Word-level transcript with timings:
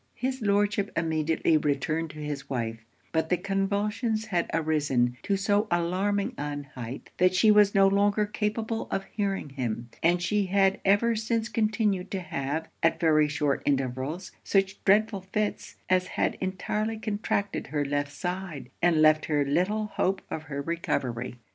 His 0.15 0.41
Lordship 0.41 0.89
immediately 0.97 1.57
returned 1.57 2.09
to 2.09 2.17
his 2.17 2.49
wife; 2.49 2.79
but 3.11 3.29
the 3.29 3.37
convulsions 3.37 4.25
had 4.25 4.49
arisen 4.51 5.15
to 5.21 5.37
so 5.37 5.67
alarming 5.69 6.33
an 6.39 6.63
height, 6.73 7.11
that 7.19 7.35
she 7.35 7.51
was 7.51 7.75
no 7.75 7.87
longer 7.87 8.25
capable 8.25 8.87
of 8.89 9.03
hearing 9.11 9.49
him; 9.49 9.89
and 10.01 10.19
she 10.19 10.47
had 10.47 10.79
ever 10.83 11.15
since 11.15 11.49
continued 11.49 12.09
to 12.09 12.19
have, 12.19 12.67
at 12.81 12.99
very 12.99 13.27
short 13.27 13.61
intervals, 13.63 14.31
such 14.43 14.83
dreadful 14.85 15.21
fits, 15.21 15.75
as 15.87 16.07
had 16.07 16.35
entirely 16.41 16.97
contracted 16.97 17.67
her 17.67 17.85
left 17.85 18.11
side, 18.11 18.71
and 18.81 19.03
left 19.03 19.27
very 19.27 19.45
little 19.45 19.85
hope 19.85 20.23
of 20.31 20.45
her 20.49 20.63
recovery. 20.63 21.35